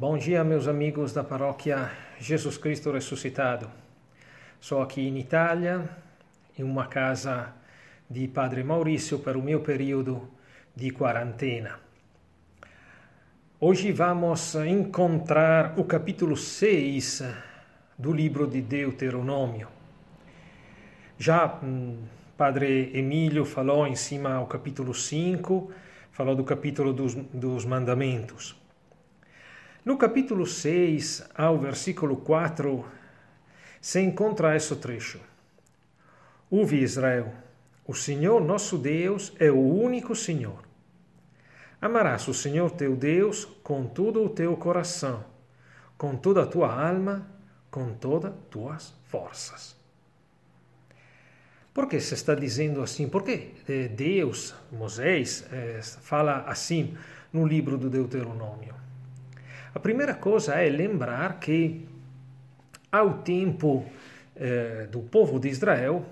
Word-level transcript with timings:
Bom 0.00 0.16
dia, 0.16 0.44
meus 0.44 0.68
amigos 0.68 1.12
da 1.12 1.24
paróquia 1.24 1.90
Jesus 2.20 2.56
Cristo 2.56 2.92
Ressuscitado. 2.92 3.68
Sou 4.60 4.80
aqui 4.80 5.00
em 5.00 5.18
Itália, 5.18 5.90
em 6.56 6.62
uma 6.62 6.86
casa 6.86 7.52
de 8.08 8.28
Padre 8.28 8.62
Maurício 8.62 9.18
para 9.18 9.36
o 9.36 9.42
meu 9.42 9.58
período 9.58 10.28
de 10.72 10.92
quarentena. 10.92 11.80
Hoje 13.58 13.90
vamos 13.90 14.54
encontrar 14.54 15.76
o 15.76 15.82
capítulo 15.82 16.36
6 16.36 17.24
do 17.98 18.12
livro 18.12 18.46
de 18.46 18.62
Deuteronômio. 18.62 19.66
Já 21.18 21.58
hum, 21.60 22.04
Padre 22.36 22.92
Emílio 22.94 23.44
falou 23.44 23.84
em 23.84 23.96
cima 23.96 24.34
ao 24.34 24.46
capítulo 24.46 24.94
5, 24.94 25.72
falou 26.12 26.36
do 26.36 26.44
capítulo 26.44 26.92
dos, 26.92 27.16
dos 27.16 27.64
mandamentos. 27.64 28.67
No 29.88 29.96
capítulo 29.96 30.44
6 30.44 31.30
ao 31.34 31.56
versículo 31.56 32.18
4 32.18 32.84
se 33.80 33.98
encontra 34.02 34.54
esse 34.54 34.76
trecho. 34.76 35.18
Ouve 36.50 36.82
Israel, 36.82 37.32
o 37.86 37.94
Senhor 37.94 38.38
nosso 38.44 38.76
Deus 38.76 39.32
é 39.38 39.50
o 39.50 39.58
único 39.58 40.14
Senhor. 40.14 40.62
Amarás 41.80 42.28
o 42.28 42.34
Senhor 42.34 42.70
teu 42.72 42.94
Deus 42.94 43.46
com 43.62 43.86
todo 43.86 44.22
o 44.22 44.28
teu 44.28 44.54
coração, 44.58 45.24
com 45.96 46.14
toda 46.16 46.42
a 46.42 46.46
tua 46.46 46.70
alma, 46.70 47.26
com 47.70 47.94
todas 47.94 48.32
as 48.32 48.38
tuas 48.50 48.94
forças. 49.06 49.74
Por 51.72 51.88
que 51.88 51.98
se 51.98 52.12
está 52.12 52.34
dizendo 52.34 52.82
assim? 52.82 53.08
Porque 53.08 53.54
Deus, 53.96 54.54
Moisés, 54.70 55.46
eh, 55.50 55.80
fala 56.02 56.42
assim 56.42 56.94
no 57.32 57.46
livro 57.46 57.78
do 57.78 57.88
Deuteronômio. 57.88 58.87
A 59.74 59.78
primeira 59.80 60.14
coisa 60.14 60.54
é 60.54 60.68
lembrar 60.68 61.38
que, 61.38 61.86
ao 62.90 63.18
tempo 63.18 63.84
eh, 64.34 64.88
do 64.90 65.00
povo 65.00 65.38
de 65.38 65.48
Israel, 65.48 66.04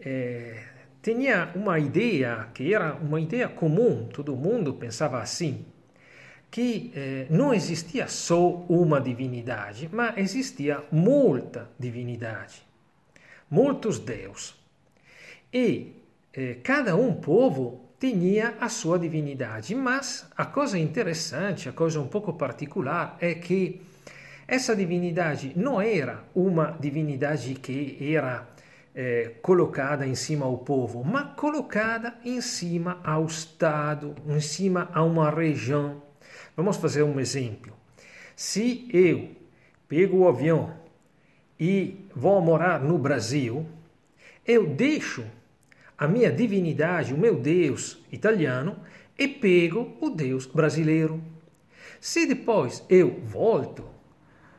eh, 0.00 0.64
tinha 1.02 1.50
uma 1.54 1.78
ideia 1.78 2.48
que 2.52 2.74
era 2.74 2.94
uma 2.94 3.20
ideia 3.20 3.48
comum, 3.48 4.08
todo 4.12 4.36
mundo 4.36 4.74
pensava 4.74 5.20
assim, 5.20 5.64
que 6.50 6.92
eh, 6.94 7.26
não 7.30 7.54
existia 7.54 8.08
só 8.08 8.48
uma 8.68 9.00
divindade, 9.00 9.88
mas 9.92 10.16
existia 10.16 10.82
muita 10.90 11.70
divindade, 11.78 12.62
muitos 13.48 13.98
deuses. 13.98 14.54
E 15.52 15.92
eh, 16.32 16.56
cada 16.62 16.96
um 16.96 17.14
povo 17.14 17.89
tinha 18.00 18.54
a 18.58 18.70
sua 18.70 18.98
divindade. 18.98 19.74
Mas 19.74 20.26
a 20.34 20.46
coisa 20.46 20.78
interessante, 20.78 21.68
a 21.68 21.72
coisa 21.72 22.00
um 22.00 22.08
pouco 22.08 22.32
particular 22.32 23.18
é 23.20 23.34
que 23.34 23.82
essa 24.48 24.74
divindade 24.74 25.52
não 25.54 25.80
era 25.80 26.24
uma 26.34 26.76
divindade 26.80 27.54
que 27.54 27.98
era 28.00 28.48
eh, 28.94 29.34
colocada 29.42 30.06
em 30.06 30.14
cima 30.14 30.46
ao 30.46 30.58
povo, 30.58 31.04
mas 31.04 31.34
colocada 31.36 32.14
em 32.24 32.40
cima 32.40 32.98
ao 33.04 33.26
Estado, 33.26 34.16
em 34.26 34.40
cima 34.40 34.90
a 34.94 35.04
uma 35.04 35.30
região. 35.30 36.02
Vamos 36.56 36.78
fazer 36.78 37.02
um 37.02 37.20
exemplo. 37.20 37.72
Se 38.34 38.88
eu 38.92 39.28
pego 39.86 40.18
o 40.18 40.28
avião 40.28 40.74
e 41.58 42.06
vou 42.16 42.40
morar 42.40 42.80
no 42.80 42.98
Brasil, 42.98 43.66
eu 44.46 44.66
deixo 44.66 45.24
a 46.00 46.08
minha 46.08 46.32
divindade, 46.32 47.12
o 47.12 47.18
meu 47.18 47.38
Deus 47.38 48.02
italiano, 48.10 48.78
e 49.18 49.28
pego 49.28 49.98
o 50.00 50.08
Deus 50.08 50.46
brasileiro. 50.46 51.22
Se 52.00 52.26
depois 52.26 52.82
eu 52.88 53.20
volto 53.20 53.84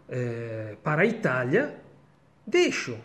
eh, 0.07 0.77
para 0.83 1.01
a 1.01 1.05
Itália, 1.05 1.75
deixo 2.45 2.95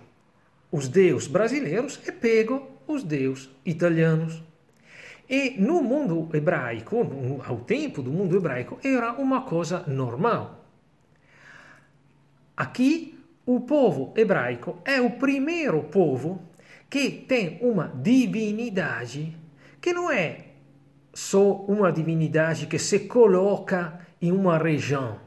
os 0.71 0.87
deuses 0.87 1.27
brasileiros 1.27 1.99
e 2.07 2.13
pego 2.13 2.69
os 2.87 3.03
deuses 3.03 3.49
italianos. 3.65 4.43
E 5.27 5.57
no 5.59 5.83
mundo 5.83 6.29
hebraico, 6.35 7.41
ao 7.43 7.61
tempo 7.61 8.03
do 8.03 8.11
mundo 8.11 8.37
hebraico, 8.37 8.79
era 8.85 9.15
uma 9.15 9.47
coisa 9.47 9.83
normal. 9.87 10.63
Aqui, 12.55 13.19
o 13.47 13.61
povo 13.61 14.13
hebraico 14.15 14.79
é 14.85 15.01
o 15.01 15.13
primeiro 15.13 15.85
povo 15.85 16.43
que 16.89 17.11
tem 17.11 17.59
uma 17.61 17.89
divindade 17.89 19.37
que 19.81 19.93
não 19.93 20.11
é 20.11 20.47
só 21.13 21.53
uma 21.53 21.91
divindade 21.91 22.67
que 22.67 22.79
se 22.79 23.01
coloca 23.01 24.01
em 24.21 24.33
uma 24.33 24.59
região, 24.59 25.19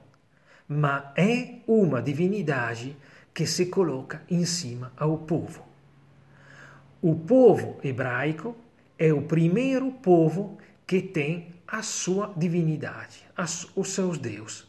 mas 0.68 1.04
é 1.16 1.60
uma 1.68 2.02
divindade 2.02 2.96
que 3.34 3.46
se 3.46 3.68
coloca 3.68 4.22
em 4.30 4.46
cima 4.46 4.94
ao 4.98 5.18
povo. 5.18 5.64
O 7.02 7.16
povo 7.16 7.80
hebraico 7.84 8.56
é 8.98 9.14
o 9.14 9.22
primeiro 9.22 9.92
povo 9.92 10.58
que 10.86 11.02
tem 11.02 11.56
a 11.68 11.82
sua 11.82 12.34
divindade, 12.36 13.26
os 13.76 13.90
seus 13.90 14.18
deuses. 14.18 14.68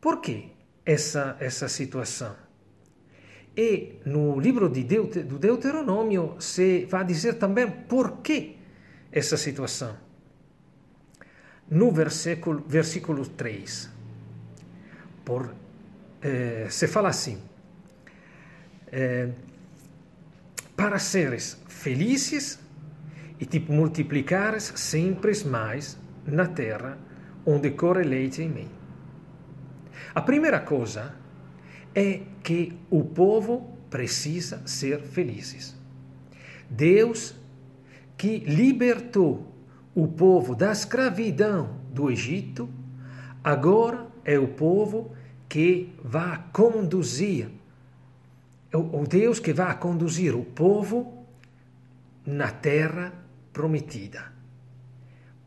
Por 0.00 0.20
que 0.20 0.52
essa, 0.86 1.36
essa 1.40 1.68
situação? 1.68 2.47
E 3.58 3.98
no 4.04 4.38
livro 4.38 4.68
de 4.68 4.84
Deut 4.84 5.24
do 5.24 5.36
Deuteronômio 5.36 6.36
se 6.38 6.84
vai 6.84 7.04
dizer 7.04 7.34
também 7.34 7.68
por 7.68 8.18
que 8.18 8.56
essa 9.10 9.36
situação. 9.36 9.96
No 11.68 11.90
versículo, 11.90 12.64
versículo 12.68 13.26
3, 13.26 13.90
por, 15.24 15.52
eh, 16.22 16.68
se 16.70 16.86
fala 16.86 17.08
assim: 17.08 17.42
eh, 18.92 19.30
para 20.76 21.00
seres 21.00 21.60
felizes 21.66 22.60
e 23.40 23.44
te 23.44 23.58
multiplicares 23.58 24.72
sempre 24.76 25.32
mais 25.44 25.98
na 26.24 26.46
terra 26.46 26.96
onde 27.44 27.72
corre 27.72 28.04
leite 28.04 28.40
e 28.40 28.48
mel. 28.48 28.68
A 30.14 30.22
primeira 30.22 30.60
coisa 30.60 31.12
é 31.98 32.22
que 32.44 32.78
o 32.88 33.02
povo 33.02 33.76
precisa 33.90 34.62
ser 34.66 35.00
felizes. 35.00 35.76
Deus, 36.70 37.34
que 38.16 38.38
libertou 38.38 39.52
o 39.94 40.06
povo 40.06 40.54
da 40.54 40.70
escravidão 40.70 41.80
do 41.92 42.08
Egito, 42.08 42.68
agora 43.42 44.06
é 44.24 44.38
o 44.38 44.46
povo 44.46 45.12
que 45.48 45.92
vai 46.04 46.40
conduzir, 46.52 47.48
é 48.70 48.76
o 48.76 49.04
Deus 49.04 49.40
que 49.40 49.52
vai 49.52 49.76
conduzir 49.76 50.36
o 50.36 50.44
povo 50.44 51.26
na 52.24 52.50
terra 52.50 53.12
prometida. 53.52 54.32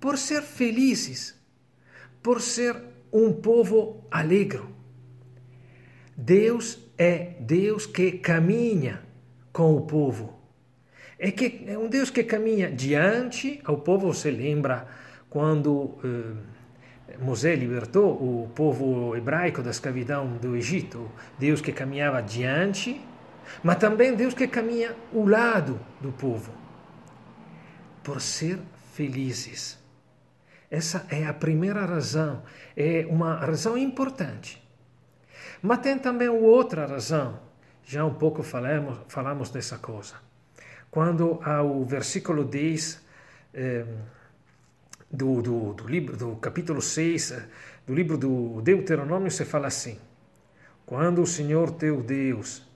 Por 0.02 0.18
ser 0.18 0.42
felizes, 0.42 1.34
por 2.22 2.42
ser 2.42 2.76
um 3.14 3.32
povo 3.32 4.04
alegre 4.12 4.81
Deus 6.22 6.78
é 7.00 7.34
Deus 7.40 7.88
que 7.88 8.12
caminha 8.12 9.02
com 9.52 9.76
o 9.76 9.82
povo. 9.82 10.40
É, 11.18 11.32
que, 11.32 11.66
é 11.68 11.76
um 11.76 11.90
Deus 11.90 12.12
que 12.12 12.24
caminha 12.24 12.70
diante 12.70 13.60
ao 13.66 13.80
povo. 13.80 14.14
Você 14.14 14.30
lembra 14.30 14.86
quando 15.32 15.98
eh, 16.04 17.18
Moisés 17.20 17.60
libertou 17.60 18.12
o 18.14 18.50
povo 18.54 19.16
hebraico 19.16 19.64
da 19.64 19.72
escravidão 19.72 20.38
do 20.38 20.56
Egito? 20.56 21.10
Deus 21.40 21.60
que 21.60 21.72
caminhava 21.72 22.22
diante, 22.22 23.02
mas 23.64 23.78
também 23.78 24.16
Deus 24.16 24.36
que 24.36 24.48
caminha 24.48 24.96
ao 25.12 25.26
lado 25.26 25.80
do 26.00 26.12
povo. 26.12 26.52
Por 28.04 28.22
ser 28.22 28.60
felizes. 28.94 29.80
Essa 30.70 31.04
é 31.10 31.26
a 31.26 31.34
primeira 31.34 31.84
razão, 31.84 32.44
é 32.78 33.08
uma 33.10 33.38
razão 33.38 33.76
importante. 33.76 34.62
Mas 35.62 35.80
tem 35.80 35.98
também 36.00 36.28
outra 36.28 36.86
razão. 36.86 37.40
Já 37.84 38.04
um 38.06 38.14
pouco 38.14 38.42
falamos, 38.42 39.00
falamos 39.08 39.50
dessa 39.50 39.78
coisa. 39.78 40.16
Quando 40.90 41.40
ao 41.44 41.86
versículo 41.86 42.44
10 42.44 43.02
eh, 43.54 43.86
do, 45.12 45.42
do, 45.42 45.74
do, 45.74 45.88
livro, 45.88 46.18
do 46.18 46.36
capítulo 46.38 46.82
6 46.82 47.32
eh, 47.32 47.46
do 47.86 47.94
livro 47.94 48.18
do 48.18 48.62
Deuteronômio, 48.62 49.30
se 49.30 49.46
fala 49.46 49.68
assim: 49.68 50.00
Quando 50.86 51.22
o 51.22 51.28
Senhor 51.28 51.72
teu 51.72 52.02
Deus 52.02 52.68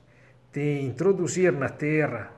te 0.51 0.79
introduzir 0.81 1.51
na 1.51 1.69
terra 1.69 2.31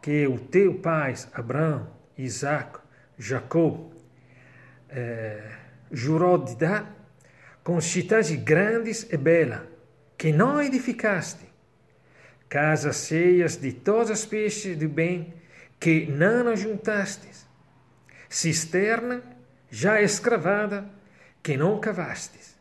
que 0.00 0.26
o 0.26 0.38
teu 0.38 0.74
pai 0.74 1.14
Abraão, 1.32 1.88
Isaac, 2.16 2.78
Jacó 3.18 3.90
eh, 4.88 5.50
jurou 5.90 6.38
de 6.38 6.56
dar, 6.56 7.03
com 7.64 7.80
cidades 7.80 8.30
grandes 8.36 9.06
e 9.10 9.16
belas, 9.16 9.62
que 10.18 10.30
não 10.30 10.62
edificaste, 10.62 11.46
casas 12.46 13.06
cheias 13.06 13.56
de 13.56 13.72
todas 13.72 14.10
as 14.10 14.18
espécies 14.20 14.78
de 14.78 14.86
bem, 14.86 15.32
que 15.80 16.06
não 16.06 16.48
ajuntastes, 16.48 17.46
cisterna 18.28 19.22
já 19.70 20.00
escravada, 20.00 20.88
que 21.42 21.56
não 21.56 21.80
cavastes, 21.80 22.54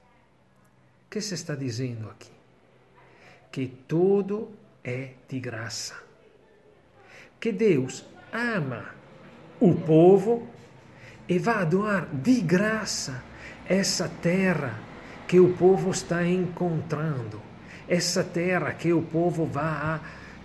que 1.09 1.19
se 1.19 1.33
está 1.33 1.53
dizendo 1.53 2.09
aqui? 2.09 2.31
Que 3.51 3.67
tudo 3.67 4.51
é 4.83 5.11
de 5.29 5.39
graça. 5.39 5.95
Que 7.39 7.51
Deus 7.51 8.05
ama 8.31 8.95
o 9.59 9.75
povo 9.75 10.47
e 11.27 11.38
vai 11.38 11.65
doar 11.65 12.07
de 12.07 12.41
graça 12.41 13.23
essa 13.67 14.09
terra 14.09 14.92
que 15.27 15.39
o 15.39 15.53
povo 15.53 15.91
está 15.91 16.25
encontrando, 16.25 17.41
essa 17.87 18.23
terra 18.23 18.73
que 18.73 18.93
o 18.93 19.01
povo 19.01 19.45
vai 19.45 19.99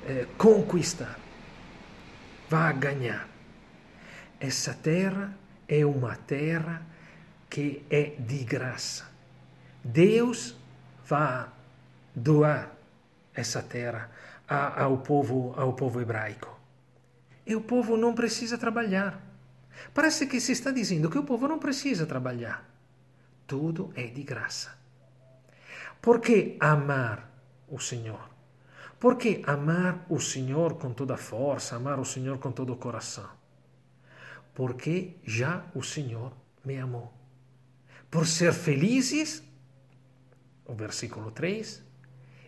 eh, 0.07 0.27
conquistar, 0.37 1.19
vai 2.49 2.73
ganhar. 2.73 3.29
Essa 4.41 4.75
terra 4.75 5.37
é 5.69 5.85
uma 5.85 6.17
terra 6.17 6.83
que 7.51 7.85
é 7.91 8.13
de 8.19 8.45
graça. 8.45 9.07
Deus 9.83 10.57
vai 11.07 11.47
doar 12.15 12.71
essa 13.35 13.63
terra 13.63 14.11
ao 14.47 14.99
povo, 14.99 15.55
ao 15.57 15.73
povo 15.73 16.01
hebraico. 16.01 16.59
E 17.47 17.55
o 17.55 17.61
povo 17.61 17.97
não 17.97 18.15
precisa 18.15 18.59
trabalhar. 18.59 19.21
Parece 19.95 20.27
que 20.27 20.41
se 20.41 20.53
está 20.53 20.71
dizendo 20.71 21.11
que 21.11 21.19
o 21.19 21.25
povo 21.25 21.49
não 21.49 21.59
precisa 21.59 22.07
trabalhar. 22.07 22.65
Tudo 23.49 23.91
é 23.97 24.07
de 24.07 24.23
graça. 24.23 24.77
Por 26.01 26.21
que 26.21 26.57
amar 26.61 27.29
o 27.67 27.81
Senhor? 27.81 28.29
Por 29.01 29.17
que 29.17 29.43
amar 29.47 30.05
o 30.11 30.21
Senhor 30.21 30.75
com 30.75 30.93
toda 30.93 31.15
a 31.15 31.17
força, 31.17 31.75
amar 31.75 31.99
o 31.99 32.05
Senhor 32.05 32.39
com 32.39 32.53
todo 32.53 32.75
o 32.75 32.77
coração? 32.77 33.29
Porque 34.55 35.17
já 35.25 35.65
o 35.75 35.83
Senhor 35.83 36.33
me 36.63 36.77
amou. 36.77 37.13
Por 38.11 38.27
ser 38.27 38.53
felizes, 38.53 39.43
o 40.67 40.75
versículo 40.75 41.31
3, 41.31 41.83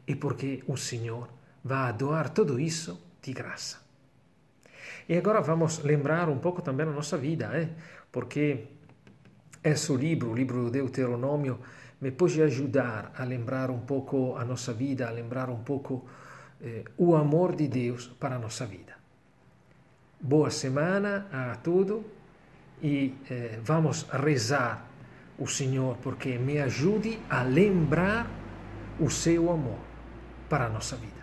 e 0.07 0.15
porque 0.15 0.63
o 0.67 0.77
Senhor 0.77 1.29
vai 1.65 1.95
doar 1.95 2.29
tudo 2.29 2.61
isso 2.61 3.03
de 3.23 3.33
graça. 3.33 3.79
E 5.09 5.17
agora 5.17 5.41
vamos 5.41 5.79
lembrar 5.79 6.29
um 6.29 6.39
pouco 6.39 6.61
também 6.61 6.87
a 6.87 6.91
nossa 6.91 7.17
vida, 7.17 7.51
eh? 7.55 7.71
porque 8.13 8.69
esse 9.63 9.95
livro, 9.95 10.31
o 10.31 10.35
livro 10.35 10.65
do 10.65 10.71
Deuteronômio, 10.71 11.59
me 12.01 12.11
pode 12.11 12.41
ajudar 12.43 13.13
a 13.17 13.25
lembrar 13.25 13.71
um 13.71 13.81
pouco 13.81 14.37
a 14.37 14.45
nossa 14.45 14.73
vida, 14.73 15.07
a 15.07 15.11
lembrar 15.11 15.51
um 15.51 15.63
pouco 15.63 16.07
eh, 16.63 16.85
o 16.97 17.15
amor 17.15 17.55
de 17.55 17.69
Deus 17.69 18.07
para 18.07 18.37
a 18.37 18.39
nossa 18.39 18.65
vida. 18.65 18.95
Boa 20.19 20.51
semana 20.51 21.27
a 21.31 21.57
tudo 21.57 22.05
e 22.83 23.15
eh, 23.31 23.59
vamos 23.63 24.07
rezar 24.11 24.87
o 25.39 25.47
Senhor 25.47 25.97
porque 26.03 26.39
me 26.39 26.59
ajude 26.59 27.19
a 27.29 27.43
lembrar 27.43 28.31
o 28.99 29.11
seu 29.11 29.51
amor 29.51 29.79
para 30.49 30.67
a 30.67 30.69
nossa 30.69 30.97
vida. 30.97 31.20